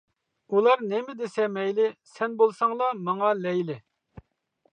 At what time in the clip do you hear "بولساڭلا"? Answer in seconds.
2.41-2.89